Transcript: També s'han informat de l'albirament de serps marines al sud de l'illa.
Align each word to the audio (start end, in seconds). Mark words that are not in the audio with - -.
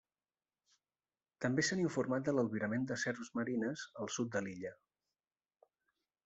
També 1.45 1.65
s'han 1.67 1.83
informat 1.83 2.25
de 2.29 2.33
l'albirament 2.37 2.87
de 2.93 2.97
serps 3.03 3.31
marines 3.41 3.85
al 4.05 4.11
sud 4.17 4.33
de 4.37 4.43
l'illa. 4.49 4.73